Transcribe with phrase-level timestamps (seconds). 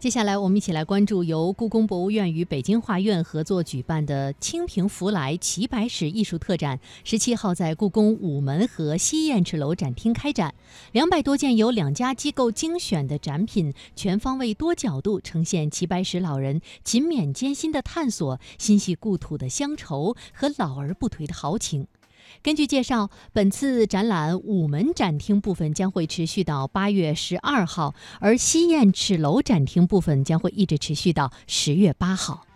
[0.00, 10.54] 接下来，我们一起来关注由故宫博物院与北京画院合作举办的“清平福来齐白石艺术特展”，十七号在故宫午门和西燕翅楼展厅开展。
[10.92, 21.86] 两百多件由两家机构精选的展品，全方位、多角度呈现齐白石老人勤勉艰辛的探索、心系故土的乡愁和老而不颓的豪情。
[22.42, 32.46] 根据介绍，本次展览午门展厅部分将会持续到八月十二号，而西燕翅楼展厅部分将会一直持续到十月八号。